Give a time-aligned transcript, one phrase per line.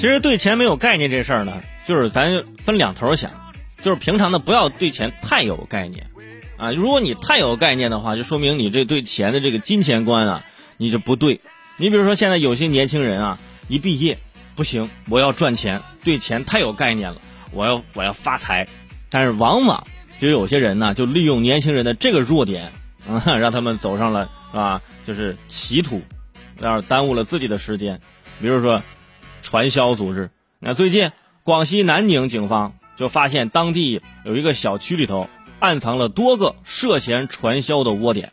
[0.00, 3.30] 其实对钱没有概念这事儿呢，就是咱分两头想，
[3.82, 6.06] 就是平常的不要对钱太有概念，
[6.56, 10.44] 啊，如果你太有概念的话，就说明你这对钱的这个金钱观啊，
[10.78, 11.42] 你就不对。
[11.76, 14.16] 你比如说现在有些年轻人啊，一毕业
[14.56, 17.20] 不行，我要赚钱，对钱太有概念了，
[17.52, 18.66] 我要我要发财，
[19.10, 19.86] 但是往往
[20.18, 22.72] 就有些人呢，就利用年轻人的这个弱点，
[23.06, 26.00] 啊，让他们走上了啊，就是歧途，
[26.58, 28.00] 然后耽误了自己的时间，
[28.40, 28.82] 比如说。
[29.42, 31.12] 传销组织，那最近
[31.42, 38.32] 广西南宁警方就发现当地有一个小区里头暗藏了多个涉嫌传销的窝点，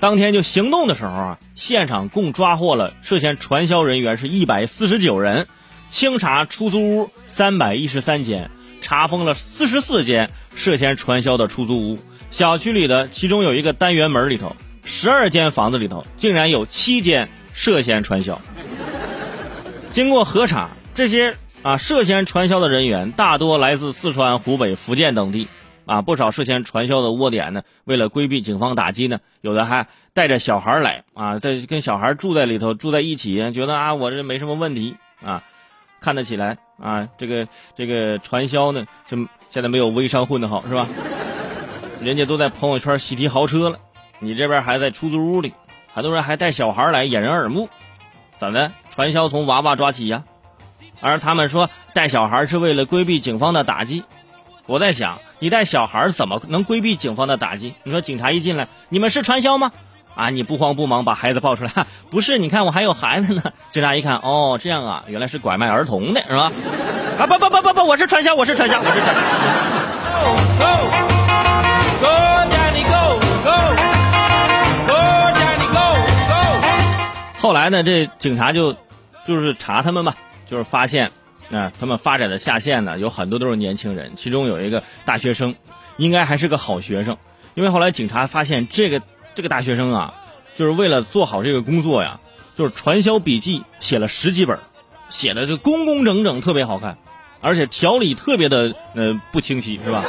[0.00, 5.46] 当天就行动的时候啊，现场共抓获了涉嫌传销人员是一百四十九人，
[5.88, 8.50] 清查出租屋三百一十三间，
[8.80, 11.98] 查封了四十四间涉嫌传销的出租屋。
[12.30, 18.40] 小区里的其中有一个单元门里头，十二间房子里头竟然有七间涉嫌传销。
[19.94, 25.46] 经过核查，这些啊涉嫌传销的人员大多来自四川、湖北、福建等地，
[25.86, 35.44] 啊不少涉嫌传销的窝点呢，为了规避警方打击呢，有的还带着小孩来啊，在跟小孩住在里头，住在一起，觉得啊我这没什么问题啊，
[36.00, 39.16] 看得起来啊这个这个传销呢，就
[39.48, 40.88] 现在没有微商混的好是吧？
[42.00, 43.78] 人家都在朋友圈喜提豪车了，
[44.18, 45.54] 你这边还在出租屋里，
[45.92, 47.68] 很多人还带小孩来掩人耳目。
[48.38, 48.72] 怎的？
[48.90, 50.22] 传销从娃娃抓起呀，
[51.00, 54.04] 而他们说带小孩是为了规避警方的打击。
[54.66, 57.74] 我在想，你带小孩怎么能规避警方的打击？
[57.82, 59.72] 你说警察一进来，你们是传销吗？
[60.14, 61.70] 啊，你不慌不忙把孩子抱出来，
[62.08, 62.38] 不是？
[62.38, 63.42] 你看我还有孩子呢。
[63.70, 66.52] 警察一看，哦，这样啊，原来是拐卖儿童的是吧？
[67.18, 69.83] 啊，不不不不不，我是传销，我是传销，我是传销。
[77.44, 78.74] 后来呢，这警察就，
[79.26, 80.14] 就是查他们嘛，
[80.46, 81.12] 就是发现，
[81.50, 85.54] 啊，他们发展的下线呢，有很多都是年轻人，其中有一个大学生，
[85.98, 87.18] 应该还是个好学生，
[87.52, 89.02] 因为后来警察发现这个
[89.34, 90.14] 这个大学生啊，
[90.56, 92.18] 就是为了做好这个工作呀，
[92.56, 94.58] 就是传销笔记写了十几本，
[95.10, 96.96] 写的就工工整整，特别好看，
[97.42, 100.02] 而且条理特别的呃不清晰，是吧？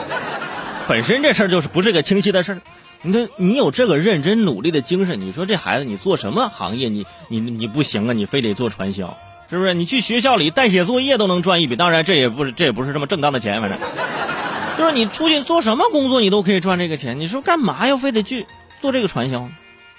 [0.88, 2.62] 本身这事儿就是不是个清晰的事儿。
[3.06, 8.14] 你说你有这个认真努力的精神，你说这孩子你做什么行业你你你不行啊？
[8.14, 9.16] 你非得做传销，
[9.48, 9.76] 是不是？
[9.76, 13.80] 你去学校里代写作业都能赚一笔，当然这也不是这也不是这么正当的钱，反正
[14.76, 17.20] 就是你出去做什么工作你都可以赚这个钱。
[17.20, 18.48] 你说干嘛要非得去
[18.82, 19.50] 做这个传销？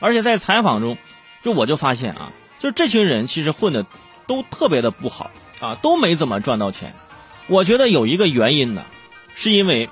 [0.00, 0.98] 而且在采访中，
[1.44, 3.86] 就我就发现啊，就这群人其实混的
[4.26, 5.30] 都特别的不好
[5.60, 6.92] 啊，都没怎么赚到钱。
[7.46, 8.84] 我觉得有一个原因呢，
[9.36, 9.90] 是因为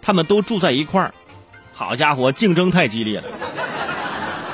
[0.00, 1.14] 他们都住在一块儿。
[1.78, 3.24] 好家伙，竞争太激烈了！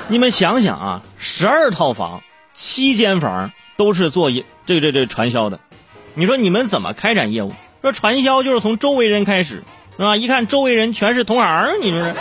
[0.09, 2.21] 你们想想啊，十二套房，
[2.53, 4.33] 七间房都是做
[4.67, 5.61] 这这这传销的，
[6.15, 7.53] 你说你们怎么开展业务？
[7.81, 9.63] 说传销就是从周围人开始，
[9.97, 10.17] 是吧？
[10.17, 12.15] 一看周围人全是同行，你说是？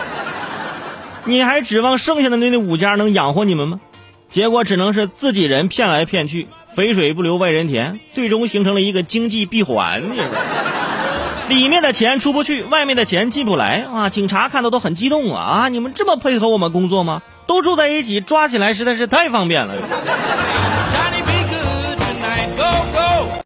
[1.25, 3.79] 你还指望剩下的那那五家能养活你们吗？
[4.29, 10.25] 结果只能是自己人骗来骗去，肥水不流外人田，最终形成了一个经济闭环，你说？
[11.51, 14.09] 里面的钱出不去，外面的钱进不来啊！
[14.09, 15.43] 警察看到都很激动啊！
[15.43, 17.21] 啊，你们这么配合我们工作吗？
[17.45, 19.73] 都住在一起，抓起来实在是太方便了。